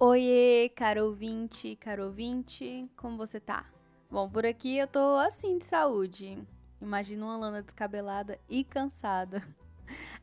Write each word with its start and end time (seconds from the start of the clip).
Oiê, 0.00 0.70
caro 0.76 1.06
ouvinte, 1.06 1.74
caro 1.74 2.04
ouvinte, 2.04 2.88
como 2.96 3.16
você 3.16 3.40
tá? 3.40 3.64
Bom, 4.08 4.30
por 4.30 4.46
aqui 4.46 4.78
eu 4.78 4.86
tô 4.86 5.16
assim 5.16 5.58
de 5.58 5.64
saúde. 5.64 6.38
Imagina 6.80 7.24
uma 7.24 7.36
Lana 7.36 7.62
descabelada 7.62 8.38
e 8.48 8.62
cansada. 8.62 9.42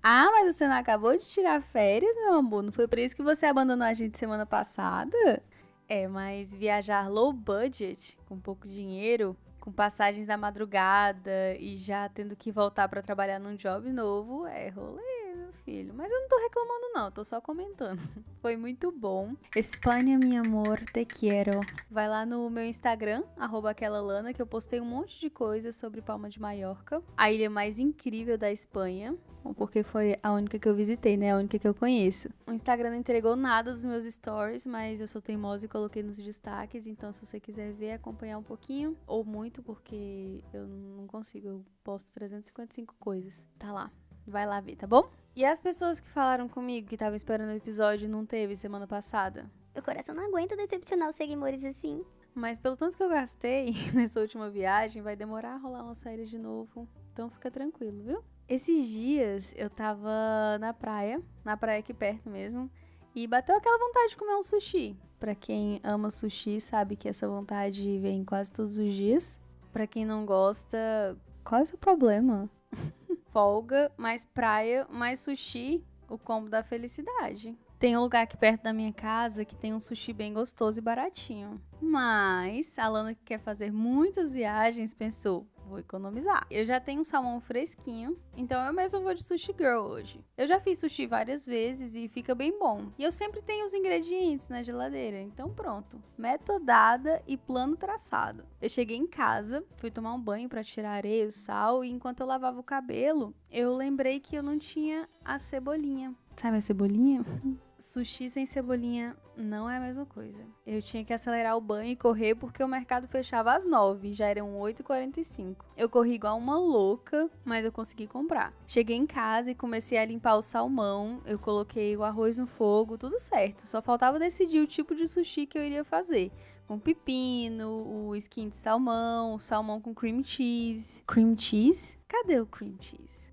Ah, 0.07 0.29
mas 0.31 0.55
você 0.55 0.67
não 0.67 0.75
acabou 0.75 1.17
de 1.17 1.25
tirar 1.25 1.59
férias, 1.59 2.15
meu 2.15 2.35
amor? 2.35 2.61
Não 2.61 2.71
foi 2.71 2.87
por 2.87 2.99
isso 2.99 3.15
que 3.15 3.23
você 3.23 3.47
abandonou 3.47 3.87
a 3.87 3.93
gente 3.93 4.15
semana 4.15 4.45
passada? 4.45 5.41
É, 5.89 6.07
mas 6.07 6.53
viajar 6.53 7.09
low 7.09 7.33
budget, 7.33 8.15
com 8.27 8.39
pouco 8.39 8.67
dinheiro, 8.67 9.35
com 9.59 9.71
passagens 9.71 10.27
da 10.27 10.37
madrugada 10.37 11.55
e 11.59 11.77
já 11.77 12.07
tendo 12.07 12.35
que 12.35 12.51
voltar 12.51 12.87
para 12.87 13.01
trabalhar 13.01 13.39
num 13.39 13.55
job 13.55 13.91
novo, 13.91 14.45
é 14.45 14.69
rolê, 14.69 15.14
meu 15.35 15.51
filho. 15.63 15.93
Mas 15.93 16.11
eu 16.11 16.19
não 16.19 16.27
tô 16.27 16.37
reclamando 16.37 16.93
não, 16.93 17.11
tô 17.11 17.23
só 17.23 17.41
comentando. 17.41 17.99
Foi 18.41 18.55
muito 18.55 18.91
bom. 18.91 19.35
Espanha, 19.55 20.17
meu 20.17 20.43
amor, 20.43 20.79
te 20.85 21.05
quero. 21.05 21.59
Vai 21.89 22.07
lá 22.07 22.25
no 22.25 22.49
meu 22.49 22.65
Instagram, 22.65 23.23
arroba 23.37 23.71
aquela 23.71 24.01
lana, 24.01 24.33
que 24.33 24.41
eu 24.41 24.47
postei 24.47 24.79
um 24.79 24.85
monte 24.85 25.19
de 25.19 25.29
coisas 25.29 25.75
sobre 25.75 26.01
Palma 26.01 26.29
de 26.29 26.39
Maiorca, 26.39 27.01
a 27.17 27.31
ilha 27.31 27.49
mais 27.49 27.79
incrível 27.79 28.37
da 28.37 28.51
Espanha 28.51 29.17
porque 29.53 29.83
foi 29.83 30.17
a 30.23 30.31
única 30.31 30.57
que 30.57 30.67
eu 30.67 30.73
visitei, 30.73 31.17
né? 31.17 31.31
A 31.31 31.37
única 31.37 31.59
que 31.59 31.67
eu 31.67 31.73
conheço. 31.73 32.29
O 32.47 32.51
Instagram 32.51 32.91
não 32.91 32.97
entregou 32.97 33.35
nada 33.35 33.71
dos 33.71 33.85
meus 33.85 34.05
stories, 34.05 34.65
mas 34.65 35.01
eu 35.01 35.07
sou 35.07 35.21
teimosa 35.21 35.65
e 35.65 35.69
coloquei 35.69 36.01
nos 36.01 36.17
destaques. 36.17 36.87
Então, 36.87 37.11
se 37.11 37.25
você 37.25 37.39
quiser 37.39 37.73
ver, 37.73 37.91
acompanhar 37.91 38.37
um 38.37 38.43
pouquinho, 38.43 38.97
ou 39.05 39.23
muito, 39.23 39.61
porque 39.61 40.41
eu 40.53 40.65
não 40.67 41.05
consigo, 41.05 41.47
eu 41.47 41.65
posto 41.83 42.11
355 42.13 42.95
coisas. 42.99 43.45
Tá 43.59 43.71
lá. 43.71 43.91
Vai 44.27 44.45
lá 44.45 44.59
ver, 44.59 44.75
tá 44.75 44.87
bom? 44.87 45.09
E 45.35 45.45
as 45.45 45.59
pessoas 45.59 45.99
que 45.99 46.09
falaram 46.09 46.47
comigo 46.47 46.87
que 46.87 46.95
estavam 46.95 47.15
esperando 47.15 47.49
o 47.49 47.57
episódio 47.57 48.09
não 48.09 48.25
teve 48.25 48.55
semana 48.55 48.87
passada? 48.87 49.49
Meu 49.73 49.83
coração 49.83 50.15
não 50.15 50.27
aguenta 50.27 50.55
decepcionar 50.55 51.09
os 51.09 51.15
seguidores 51.15 51.63
assim. 51.63 52.03
Mas 52.33 52.57
pelo 52.57 52.75
tanto 52.75 52.97
que 52.97 53.03
eu 53.03 53.09
gastei 53.09 53.73
nessa 53.93 54.19
última 54.19 54.49
viagem, 54.49 55.01
vai 55.01 55.15
demorar 55.15 55.55
a 55.55 55.57
rolar 55.57 55.83
umas 55.83 56.01
férias 56.01 56.29
de 56.29 56.37
novo. 56.37 56.87
Então 57.13 57.29
fica 57.29 57.51
tranquilo, 57.51 58.03
viu? 58.03 58.23
Esses 58.47 58.87
dias 58.87 59.53
eu 59.57 59.69
tava 59.69 60.57
na 60.59 60.73
praia, 60.73 61.21
na 61.43 61.57
praia 61.57 61.79
aqui 61.79 61.93
perto 61.93 62.29
mesmo, 62.29 62.69
e 63.15 63.25
bateu 63.25 63.55
aquela 63.55 63.77
vontade 63.77 64.09
de 64.09 64.17
comer 64.17 64.35
um 64.35 64.43
sushi. 64.43 64.97
Para 65.19 65.33
quem 65.33 65.79
ama 65.83 66.09
sushi, 66.09 66.59
sabe 66.59 66.95
que 66.95 67.07
essa 67.07 67.27
vontade 67.27 67.99
vem 67.99 68.23
quase 68.23 68.51
todos 68.51 68.77
os 68.77 68.91
dias. 68.91 69.39
Para 69.71 69.87
quem 69.87 70.05
não 70.05 70.25
gosta, 70.25 71.17
qual 71.43 71.61
é 71.61 71.63
o 71.63 71.67
seu 71.67 71.77
problema? 71.77 72.49
Folga, 73.35 73.91
mais 73.97 74.23
praia, 74.23 74.87
mais 74.89 75.19
sushi, 75.19 75.83
o 76.07 76.17
combo 76.17 76.47
da 76.47 76.63
felicidade. 76.63 77.53
Tem 77.77 77.97
um 77.97 77.99
lugar 77.99 78.23
aqui 78.23 78.37
perto 78.37 78.63
da 78.63 78.71
minha 78.71 78.93
casa 78.93 79.43
que 79.43 79.53
tem 79.53 79.73
um 79.73 79.79
sushi 79.81 80.13
bem 80.13 80.31
gostoso 80.31 80.79
e 80.79 80.81
baratinho. 80.81 81.61
Mas 81.81 82.79
a 82.79 82.87
Lana 82.87 83.13
que 83.13 83.25
quer 83.25 83.39
fazer 83.39 83.73
muitas 83.73 84.31
viagens 84.31 84.93
pensou: 84.93 85.45
vou 85.65 85.79
economizar. 85.79 86.45
Eu 86.49 86.65
já 86.65 86.79
tenho 86.79 87.01
um 87.01 87.03
salmão 87.03 87.39
fresquinho, 87.41 88.17
então 88.35 88.63
eu 88.65 88.73
mesmo 88.73 89.01
vou 89.01 89.13
de 89.13 89.23
sushi 89.23 89.53
girl 89.57 89.81
hoje. 89.81 90.23
Eu 90.37 90.47
já 90.47 90.59
fiz 90.59 90.79
sushi 90.79 91.05
várias 91.05 91.45
vezes 91.45 91.95
e 91.95 92.07
fica 92.07 92.33
bem 92.33 92.57
bom. 92.57 92.87
E 92.97 93.03
eu 93.03 93.11
sempre 93.11 93.41
tenho 93.41 93.65
os 93.65 93.73
ingredientes 93.73 94.49
na 94.49 94.63
geladeira, 94.63 95.19
então 95.19 95.53
pronto. 95.53 96.01
Meta 96.17 96.59
dada 96.59 97.21
e 97.27 97.37
plano 97.37 97.75
traçado. 97.75 98.45
Eu 98.61 98.69
cheguei 98.69 98.97
em 98.97 99.07
casa, 99.07 99.63
fui 99.77 99.91
tomar 99.91 100.13
um 100.13 100.21
banho 100.21 100.47
para 100.47 100.63
tirar 100.63 100.91
areia, 100.91 101.27
o 101.27 101.31
sal 101.31 101.83
e 101.83 101.89
enquanto 101.89 102.21
eu 102.21 102.27
lavava 102.27 102.59
o 102.59 102.63
cabelo, 102.63 103.33
eu 103.51 103.75
lembrei 103.75 104.19
que 104.19 104.35
eu 104.35 104.43
não 104.43 104.57
tinha 104.57 105.09
a 105.23 105.39
cebolinha. 105.39 106.13
Sabe 106.35 106.57
a 106.57 106.61
cebolinha? 106.61 107.25
sushi 107.77 108.29
sem 108.29 108.45
cebolinha 108.45 109.15
não 109.37 109.69
é 109.69 109.77
a 109.77 109.79
mesma 109.79 110.05
coisa. 110.05 110.43
Eu 110.65 110.81
tinha 110.81 111.03
que 111.03 111.13
acelerar 111.13 111.57
o 111.57 111.61
banho 111.61 111.91
e 111.91 111.95
correr 111.95 112.35
porque 112.35 112.63
o 112.63 112.67
mercado 112.67 113.07
fechava 113.07 113.53
às 113.53 113.65
9, 113.65 114.13
já 114.13 114.27
eram 114.27 114.57
8h45. 114.59 115.57
Eu 115.77 115.89
corri 115.89 116.13
igual 116.13 116.37
uma 116.37 116.57
louca, 116.57 117.29
mas 117.43 117.65
eu 117.65 117.71
consegui 117.71 118.07
comprar. 118.07 118.53
Cheguei 118.67 118.95
em 118.95 119.05
casa 119.05 119.51
e 119.51 119.55
comecei 119.55 119.97
a 119.97 120.05
limpar 120.05 120.35
o 120.35 120.41
salmão, 120.41 121.21
eu 121.25 121.37
coloquei 121.37 121.95
o 121.95 122.03
arroz 122.03 122.37
no 122.37 122.47
fogo, 122.47 122.97
tudo 122.97 123.19
certo. 123.19 123.67
Só 123.67 123.81
faltava 123.81 124.19
decidir 124.19 124.59
o 124.59 124.67
tipo 124.67 124.95
de 124.95 125.07
sushi 125.07 125.45
que 125.45 125.57
eu 125.57 125.63
iria 125.63 125.83
fazer 125.83 126.31
com 126.67 126.79
pepino, 126.79 128.09
o 128.09 128.15
skin 128.15 128.49
de 128.49 128.55
salmão, 128.55 129.37
salmão 129.39 129.79
com 129.79 129.93
cream 129.93 130.23
cheese. 130.23 131.01
Cream 131.05 131.37
cheese? 131.37 131.97
Cadê 132.07 132.39
o 132.39 132.45
cream 132.45 132.75
cheese? 132.79 133.29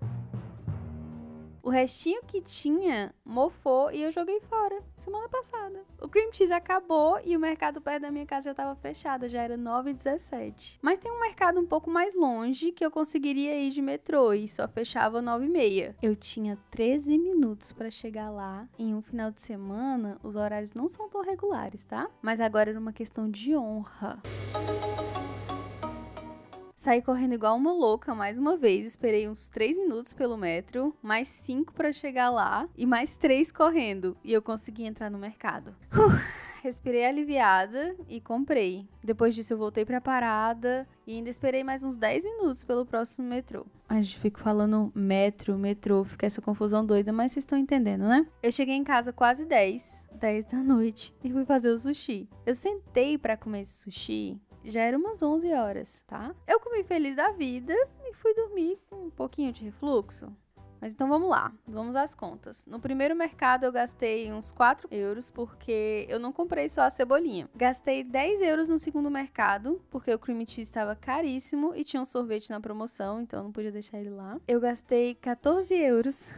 O 1.63 1.69
restinho 1.69 2.21
que 2.27 2.41
tinha 2.41 3.15
mofou 3.23 3.89
e 3.89 4.03
eu 4.03 4.11
joguei 4.11 4.41
fora 4.41 4.83
semana 4.97 5.29
passada. 5.29 5.79
O 6.01 6.09
cream 6.09 6.29
cheese 6.33 6.51
acabou 6.51 7.21
e 7.23 7.37
o 7.37 7.39
mercado 7.39 7.79
perto 7.79 8.01
da 8.01 8.11
minha 8.11 8.25
casa 8.25 8.45
já 8.45 8.51
estava 8.51 8.75
fechado, 8.75 9.29
já 9.29 9.41
era 9.41 9.57
9h17. 9.57 10.79
Mas 10.81 10.99
tem 10.99 11.09
um 11.09 11.21
mercado 11.21 11.61
um 11.61 11.65
pouco 11.65 11.89
mais 11.89 12.13
longe 12.15 12.73
que 12.73 12.85
eu 12.85 12.91
conseguiria 12.91 13.57
ir 13.57 13.69
de 13.69 13.81
metrô 13.81 14.33
e 14.33 14.45
só 14.45 14.67
fechava 14.67 15.21
9h30. 15.21 15.95
Eu 16.01 16.17
tinha 16.17 16.59
13 16.69 17.17
minutos 17.17 17.71
para 17.71 17.89
chegar 17.89 18.29
lá. 18.29 18.67
Em 18.77 18.93
um 18.93 19.01
final 19.01 19.31
de 19.31 19.41
semana, 19.41 20.19
os 20.21 20.35
horários 20.35 20.73
não 20.73 20.89
são 20.89 21.07
tão 21.07 21.21
regulares, 21.21 21.85
tá? 21.85 22.09
Mas 22.21 22.41
agora 22.41 22.71
era 22.71 22.79
uma 22.79 22.91
questão 22.91 23.31
de 23.31 23.55
honra. 23.55 24.21
Saí 26.83 27.01
correndo 27.01 27.33
igual 27.33 27.55
uma 27.55 27.71
louca 27.71 28.13
mais 28.13 28.37
uma 28.37 28.57
vez. 28.57 28.85
Esperei 28.85 29.29
uns 29.29 29.47
3 29.47 29.77
minutos 29.77 30.11
pelo 30.11 30.35
metro, 30.35 30.93
mais 31.01 31.29
5 31.29 31.71
para 31.71 31.93
chegar 31.93 32.29
lá 32.29 32.67
e 32.77 32.85
mais 32.85 33.15
3 33.15 33.53
correndo. 33.53 34.17
E 34.21 34.33
eu 34.33 34.41
consegui 34.41 34.83
entrar 34.83 35.09
no 35.09 35.17
mercado. 35.17 35.73
Uh, 35.93 36.11
respirei 36.61 37.05
aliviada 37.05 37.95
e 38.09 38.19
comprei. 38.19 38.85
Depois 39.01 39.33
disso, 39.33 39.53
eu 39.53 39.57
voltei 39.57 39.85
pra 39.85 40.01
parada 40.01 40.85
e 41.07 41.13
ainda 41.13 41.29
esperei 41.29 41.63
mais 41.63 41.85
uns 41.85 41.95
10 41.95 42.25
minutos 42.25 42.65
pelo 42.65 42.85
próximo 42.85 43.29
metrô. 43.29 43.65
A 43.87 44.01
gente 44.01 44.19
fica 44.19 44.41
falando 44.41 44.91
metro, 44.93 45.57
metrô, 45.57 46.03
fica 46.03 46.25
essa 46.25 46.41
confusão 46.41 46.85
doida, 46.85 47.13
mas 47.13 47.31
vocês 47.31 47.43
estão 47.43 47.57
entendendo, 47.57 48.03
né? 48.09 48.27
Eu 48.43 48.51
cheguei 48.51 48.75
em 48.75 48.83
casa 48.83 49.13
quase 49.13 49.45
10, 49.45 50.05
10 50.15 50.45
da 50.47 50.57
noite 50.57 51.15
e 51.23 51.31
fui 51.31 51.45
fazer 51.45 51.69
o 51.69 51.79
sushi. 51.79 52.27
Eu 52.45 52.55
sentei 52.55 53.17
para 53.17 53.37
comer 53.37 53.61
esse 53.61 53.83
sushi 53.85 54.37
já 54.63 54.81
era 54.81 54.97
umas 54.97 55.21
11 55.21 55.53
horas, 55.53 56.03
tá? 56.07 56.33
Eu 56.47 56.59
comi 56.59 56.83
feliz 56.83 57.15
da 57.15 57.31
vida 57.31 57.73
e 58.05 58.13
fui 58.13 58.33
dormir 58.33 58.79
com 58.89 59.07
um 59.07 59.09
pouquinho 59.09 59.51
de 59.51 59.63
refluxo. 59.63 60.31
Mas 60.83 60.93
então 60.93 61.07
vamos 61.07 61.29
lá, 61.29 61.49
vamos 61.65 61.95
às 61.95 62.13
contas. 62.13 62.65
No 62.65 62.77
primeiro 62.77 63.15
mercado 63.15 63.63
eu 63.63 63.71
gastei 63.71 64.33
uns 64.33 64.51
4 64.51 64.89
euros 64.91 65.31
porque 65.31 66.05
eu 66.09 66.19
não 66.19 66.33
comprei 66.33 66.67
só 66.67 66.81
a 66.81 66.89
cebolinha. 66.89 67.49
Gastei 67.55 68.03
10 68.03 68.41
euros 68.41 68.67
no 68.67 68.77
segundo 68.77 69.09
mercado 69.09 69.81
porque 69.89 70.13
o 70.13 70.19
cream 70.19 70.41
cheese 70.41 70.63
estava 70.63 70.93
caríssimo 70.93 71.73
e 71.73 71.85
tinha 71.85 72.01
um 72.01 72.05
sorvete 72.05 72.49
na 72.49 72.59
promoção, 72.59 73.21
então 73.21 73.39
eu 73.39 73.43
não 73.45 73.51
podia 73.53 73.71
deixar 73.71 73.97
ele 73.97 74.09
lá. 74.09 74.37
Eu 74.45 74.59
gastei 74.59 75.15
14 75.15 75.73
euros 75.73 76.33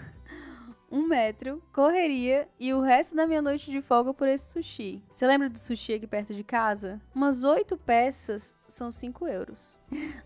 um 0.96 1.06
metro, 1.06 1.62
correria 1.74 2.48
e 2.58 2.74
o 2.74 2.80
resto 2.80 3.18
da 3.18 3.28
minha 3.28 3.42
noite 3.42 3.70
de 3.70 3.82
folga 3.82 4.14
por 4.14 4.30
esse 4.30 4.54
sushi. 4.54 5.04
Você 5.14 5.28
lembra 5.28 5.50
do 5.50 5.60
sushi 5.60 5.96
aqui 5.96 6.08
perto 6.08 6.34
de 6.34 6.42
casa? 6.42 7.02
Umas 7.14 7.44
oito 7.44 7.76
peças 7.76 8.54
são 8.70 8.94
cinco 8.94 9.28
euros. 9.28 9.78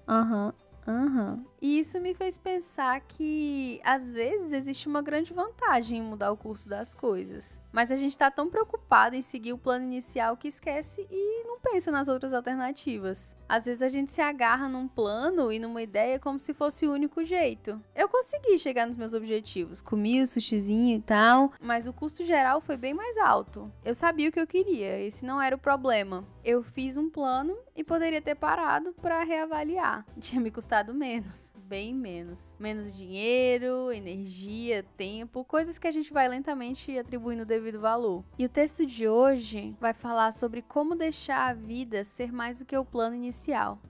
Aham. 0.07 0.45
Uhum. 0.47 0.68
Uhum. 0.89 1.45
E 1.61 1.79
isso 1.79 1.99
me 1.99 2.15
fez 2.15 2.37
pensar 2.37 2.99
que 3.01 3.79
às 3.83 4.11
vezes 4.11 4.51
existe 4.51 4.87
uma 4.87 5.01
grande 5.01 5.31
vantagem 5.31 5.99
em 5.99 6.01
mudar 6.01 6.31
o 6.31 6.37
curso 6.37 6.67
das 6.67 6.95
coisas. 6.95 7.61
Mas 7.71 7.91
a 7.91 7.97
gente 7.97 8.17
tá 8.17 8.31
tão 8.31 8.49
preocupado 8.49 9.15
em 9.15 9.21
seguir 9.21 9.53
o 9.53 9.57
plano 9.57 9.85
inicial 9.85 10.35
que 10.35 10.47
esquece 10.47 11.05
e 11.11 11.43
não 11.45 11.59
pensa 11.59 11.91
nas 11.91 12.07
outras 12.07 12.33
alternativas. 12.33 13.35
Às 13.47 13.65
vezes 13.65 13.81
a 13.81 13.89
gente 13.89 14.11
se 14.11 14.21
agarra 14.21 14.67
num 14.67 14.87
plano 14.87 15.51
e 15.51 15.59
numa 15.59 15.81
ideia 15.81 16.19
como 16.19 16.39
se 16.39 16.53
fosse 16.53 16.87
o 16.87 16.93
único 16.93 17.23
jeito. 17.23 17.79
Eu 17.95 18.07
consegui 18.07 18.57
chegar 18.57 18.87
nos 18.87 18.97
meus 18.97 19.13
objetivos, 19.13 19.81
comi 19.81 20.21
o 20.21 20.27
sushizinho 20.27 20.97
e 20.97 21.01
tal, 21.01 21.51
mas 21.61 21.87
o 21.87 21.93
custo 21.93 22.23
geral 22.23 22.61
foi 22.61 22.77
bem 22.77 22.93
mais 22.93 23.17
alto. 23.17 23.71
Eu 23.83 23.93
sabia 23.93 24.29
o 24.29 24.31
que 24.31 24.39
eu 24.39 24.47
queria, 24.47 24.99
esse 25.01 25.25
não 25.25 25.41
era 25.41 25.55
o 25.55 25.59
problema. 25.59 26.25
Eu 26.43 26.63
fiz 26.63 26.95
um 26.95 27.09
plano 27.09 27.55
e 27.79 27.83
poderia 27.83 28.21
ter 28.21 28.35
parado 28.35 28.91
para 29.01 29.23
reavaliar. 29.23 30.05
Tinha 30.19 30.41
me 30.41 30.51
custado 30.51 30.93
menos, 30.93 31.53
bem 31.63 31.95
menos. 31.95 32.57
Menos 32.59 32.93
dinheiro, 32.93 33.89
energia, 33.89 34.83
tempo, 34.97 35.45
coisas 35.45 35.77
que 35.77 35.87
a 35.87 35.91
gente 35.91 36.11
vai 36.11 36.27
lentamente 36.27 36.97
atribuindo 36.99 37.43
o 37.43 37.45
devido 37.45 37.79
valor. 37.79 38.25
E 38.37 38.43
o 38.43 38.49
texto 38.49 38.85
de 38.85 39.07
hoje 39.07 39.77
vai 39.79 39.93
falar 39.93 40.33
sobre 40.33 40.61
como 40.61 40.93
deixar 40.93 41.47
a 41.47 41.53
vida 41.53 42.03
ser 42.03 42.33
mais 42.33 42.59
do 42.59 42.65
que 42.65 42.77
o 42.77 42.83
plano 42.83 43.15
inicial. 43.15 43.81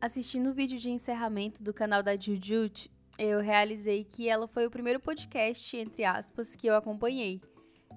Assistindo 0.00 0.50
o 0.50 0.54
vídeo 0.54 0.76
de 0.76 0.90
encerramento 0.90 1.62
do 1.62 1.72
canal 1.72 2.02
da 2.02 2.18
Jujut, 2.18 2.90
eu 3.16 3.38
realizei 3.38 4.02
que 4.02 4.28
ela 4.28 4.48
foi 4.48 4.66
o 4.66 4.70
primeiro 4.70 4.98
podcast, 4.98 5.76
entre 5.76 6.04
aspas, 6.04 6.56
que 6.56 6.66
eu 6.66 6.74
acompanhei. 6.74 7.40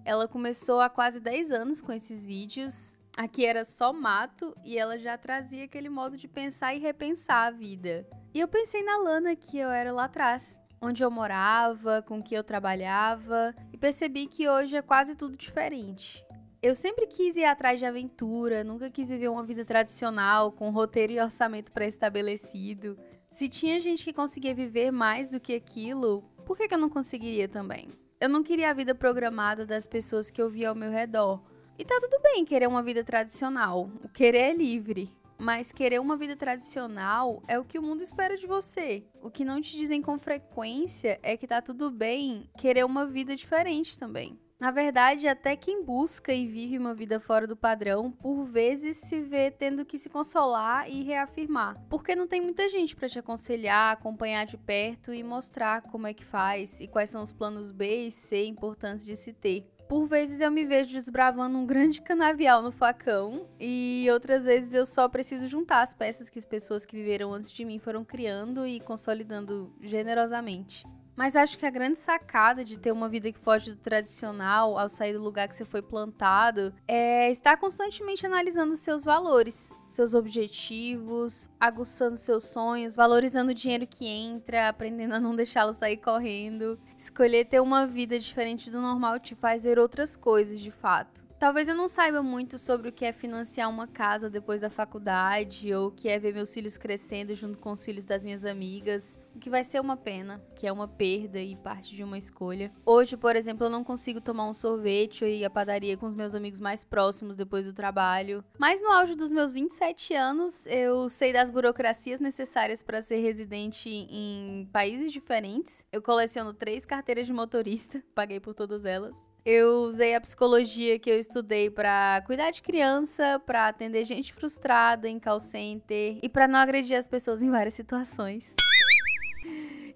Ela 0.06 0.28
começou 0.28 0.80
há 0.80 0.90
quase 0.90 1.20
10 1.20 1.52
anos 1.52 1.82
com 1.82 1.92
esses 1.92 2.24
vídeos. 2.24 2.99
Aqui 3.20 3.46
era 3.46 3.66
só 3.66 3.92
mato 3.92 4.56
e 4.64 4.78
ela 4.78 4.98
já 4.98 5.18
trazia 5.18 5.66
aquele 5.66 5.90
modo 5.90 6.16
de 6.16 6.26
pensar 6.26 6.74
e 6.74 6.80
repensar 6.80 7.48
a 7.48 7.52
vida. 7.52 8.08
E 8.34 8.40
eu 8.40 8.48
pensei 8.48 8.82
na 8.82 8.96
Lana 8.96 9.36
que 9.36 9.58
eu 9.58 9.70
era 9.70 9.92
lá 9.92 10.06
atrás, 10.06 10.58
onde 10.82 11.04
eu 11.04 11.12
morava, 11.12 12.02
com 12.02 12.24
que 12.24 12.34
eu 12.34 12.46
trabalhava, 12.46 13.54
e 13.74 13.78
percebi 13.78 14.26
que 14.26 14.48
hoje 14.48 14.78
é 14.78 14.82
quase 14.82 15.18
tudo 15.18 15.36
diferente. 15.36 16.26
Eu 16.62 16.74
sempre 16.74 17.08
quis 17.08 17.36
ir 17.36 17.44
atrás 17.44 17.78
de 17.78 17.86
aventura, 17.86 18.64
nunca 18.64 18.90
quis 18.90 19.10
viver 19.10 19.28
uma 19.28 19.44
vida 19.44 19.66
tradicional, 19.66 20.54
com 20.54 20.70
roteiro 20.70 21.12
e 21.12 21.20
orçamento 21.20 21.74
pré-estabelecido. 21.74 22.98
Se 23.28 23.50
tinha 23.50 23.82
gente 23.82 24.06
que 24.06 24.14
conseguia 24.14 24.56
viver 24.56 24.92
mais 24.92 25.32
do 25.32 25.42
que 25.42 25.56
aquilo, 25.56 26.22
por 26.46 26.56
que, 26.56 26.70
que 26.70 26.74
eu 26.74 26.80
não 26.80 26.90
conseguiria 26.90 27.50
também? 27.50 27.90
Eu 28.18 28.30
não 28.30 28.44
queria 28.44 28.70
a 28.70 28.74
vida 28.74 28.96
programada 28.96 29.66
das 29.66 29.86
pessoas 29.86 30.32
que 30.32 30.42
eu 30.42 30.50
via 30.50 30.70
ao 30.70 30.76
meu 30.76 30.90
redor. 30.90 31.44
E 31.80 31.86
tá 31.86 31.98
tudo 32.02 32.20
bem 32.22 32.44
querer 32.44 32.68
uma 32.68 32.84
vida 32.84 33.06
tradicional. 33.06 33.90
O 34.04 34.10
querer 34.10 34.52
é 34.52 34.54
livre. 34.54 35.10
Mas 35.38 35.72
querer 35.72 36.02
uma 36.02 36.18
vida 36.18 36.36
tradicional 36.36 37.42
é 37.48 37.58
o 37.58 37.64
que 37.64 37.80
o 37.80 37.82
mundo 37.82 38.04
espera 38.04 38.36
de 38.36 38.46
você. 38.46 39.06
O 39.24 39.32
que 39.32 39.46
não 39.46 39.62
te 39.62 39.78
dizem 39.78 40.02
com 40.02 40.20
frequência 40.20 41.18
é 41.24 41.38
que 41.38 41.48
tá 41.48 41.62
tudo 41.62 41.90
bem 41.90 42.50
querer 42.58 42.84
uma 42.84 43.06
vida 43.06 43.34
diferente 43.34 43.98
também. 43.98 44.38
Na 44.60 44.72
verdade, 44.72 45.26
até 45.26 45.56
quem 45.56 45.82
busca 45.82 46.34
e 46.34 46.46
vive 46.46 46.78
uma 46.78 46.94
vida 46.94 47.18
fora 47.18 47.48
do 47.48 47.56
padrão, 47.56 48.12
por 48.12 48.44
vezes 48.44 48.98
se 48.98 49.22
vê 49.22 49.50
tendo 49.50 49.86
que 49.86 49.98
se 49.98 50.10
consolar 50.10 50.92
e 50.92 51.02
reafirmar, 51.04 51.82
porque 51.90 52.14
não 52.14 52.28
tem 52.28 52.42
muita 52.42 52.68
gente 52.68 52.94
para 52.94 53.08
te 53.08 53.18
aconselhar, 53.18 53.94
acompanhar 53.94 54.46
de 54.46 54.58
perto 54.58 55.14
e 55.14 55.24
mostrar 55.24 55.84
como 55.84 56.08
é 56.08 56.14
que 56.14 56.26
faz 56.26 56.82
e 56.82 56.90
quais 56.90 57.10
são 57.10 57.24
os 57.24 57.32
planos 57.32 57.72
B 57.72 58.08
e 58.08 58.12
C 58.12 58.44
importantes 58.44 59.06
de 59.06 59.16
se 59.16 59.32
ter. 59.32 59.66
Por 59.90 60.06
vezes 60.06 60.40
eu 60.40 60.52
me 60.52 60.66
vejo 60.66 60.94
desbravando 60.94 61.58
um 61.58 61.66
grande 61.66 62.00
canavial 62.00 62.62
no 62.62 62.72
facão 62.72 63.48
e 63.60 64.08
outras 64.12 64.46
vezes 64.46 64.72
eu 64.76 64.86
só 64.86 65.10
preciso 65.10 65.48
juntar 65.48 65.82
as 65.82 65.96
peças 65.96 66.30
que 66.30 66.38
as 66.38 66.46
pessoas 66.46 66.86
que 66.86 66.96
viveram 66.96 67.34
antes 67.34 67.52
de 67.52 67.66
mim 67.66 67.80
foram 67.80 68.06
criando 68.06 68.68
e 68.68 68.80
consolidando 68.80 69.74
generosamente. 69.82 70.86
Mas 71.20 71.36
acho 71.36 71.58
que 71.58 71.66
a 71.66 71.70
grande 71.70 71.98
sacada 71.98 72.64
de 72.64 72.80
ter 72.80 72.94
uma 72.94 73.10
vida 73.10 73.30
que 73.30 73.38
foge 73.38 73.72
do 73.72 73.76
tradicional 73.76 74.80
ao 74.80 74.88
sair 74.88 75.12
do 75.12 75.22
lugar 75.22 75.50
que 75.50 75.56
você 75.58 75.66
foi 75.66 75.82
plantado 75.82 76.74
é 76.88 77.30
estar 77.30 77.58
constantemente 77.58 78.26
analisando 78.26 78.74
seus 78.78 79.04
valores, 79.04 79.70
seus 79.90 80.14
objetivos, 80.14 81.50
aguçando 81.60 82.16
seus 82.16 82.46
sonhos, 82.46 82.96
valorizando 82.96 83.52
o 83.52 83.54
dinheiro 83.54 83.86
que 83.86 84.08
entra, 84.08 84.70
aprendendo 84.70 85.14
a 85.14 85.20
não 85.20 85.36
deixá-lo 85.36 85.74
sair 85.74 85.98
correndo. 85.98 86.80
Escolher 86.98 87.44
ter 87.44 87.60
uma 87.60 87.86
vida 87.86 88.18
diferente 88.18 88.72
do 88.72 88.80
normal 88.80 89.20
te 89.20 89.36
faz 89.36 89.64
ver 89.64 89.78
outras 89.78 90.16
coisas 90.16 90.58
de 90.62 90.72
fato. 90.72 91.28
Talvez 91.40 91.70
eu 91.70 91.76
não 91.76 91.88
saiba 91.88 92.22
muito 92.22 92.58
sobre 92.58 92.90
o 92.90 92.92
que 92.92 93.06
é 93.06 93.14
financiar 93.14 93.70
uma 93.70 93.88
casa 93.88 94.30
depois 94.30 94.60
da 94.60 94.70
faculdade, 94.70 95.74
ou 95.74 95.88
o 95.88 95.92
que 95.92 96.10
é 96.10 96.20
ver 96.20 96.34
meus 96.34 96.54
filhos 96.54 96.78
crescendo 96.78 97.34
junto 97.34 97.58
com 97.58 97.72
os 97.72 97.84
filhos 97.84 98.04
das 98.04 98.26
minhas 98.26 98.44
amigas, 98.44 99.18
que 99.40 99.50
vai 99.50 99.64
ser 99.64 99.80
uma 99.80 99.98
pena, 99.98 100.42
que 100.56 100.68
é 100.68 100.72
uma 100.72 100.88
perda 100.88 101.40
e 101.40 101.56
parte 101.56 101.96
de 101.96 102.04
uma 102.04 102.18
escolha. 102.18 102.72
Hoje, 102.86 103.18
por 103.18 103.36
exemplo, 103.36 103.66
eu 103.66 103.70
não 103.70 103.84
consigo 103.84 104.22
tomar 104.22 104.48
um 104.48 104.54
sorvete 104.54 105.24
ou 105.24 105.30
ir 105.30 105.46
à 105.46 105.50
padaria 105.50 105.98
com 105.98 106.06
os 106.06 106.16
meus 106.16 106.36
amigos 106.36 106.60
mais 106.60 106.84
próximos 106.84 107.36
depois 107.36 107.66
do 107.66 107.74
trabalho. 107.74 108.44
Mas 108.58 108.82
no 108.82 108.92
auge 108.92 109.16
dos 109.16 109.32
meus 109.32 109.54
27 109.54 110.14
anos, 110.14 110.68
eu 110.68 111.10
sei 111.10 111.34
das 111.34 111.50
burocracias 111.50 112.20
necessárias 112.20 112.84
para 112.84 113.02
ser 113.02 113.20
residente 113.20 113.90
em 113.90 114.70
países 114.72 115.12
diferentes. 115.12 115.86
Eu 115.92 116.02
coleciono 116.02 116.54
três 116.54 116.86
carteiras 116.86 117.26
de 117.26 117.34
motorista, 117.34 118.04
paguei 118.14 118.40
por 118.40 118.54
todas 118.54 118.86
elas. 118.86 119.28
Eu 119.46 119.84
usei 119.84 120.14
a 120.14 120.22
psicologia 120.22 121.00
que 121.00 121.10
eu 121.10 121.18
estudei 121.18 121.70
para 121.70 122.22
cuidar 122.28 122.52
de 122.52 122.62
criança, 122.62 123.42
para 123.46 123.68
atender 123.68 124.04
gente 124.04 124.34
frustrada 124.34 125.08
em 125.08 125.20
call 125.20 125.40
center 125.40 126.20
e 126.22 126.30
para 126.30 126.48
não 126.48 126.60
agredir 126.60 126.98
as 126.98 127.08
pessoas 127.08 127.42
em 127.42 127.50
várias 127.50 127.74
situações 127.74 128.54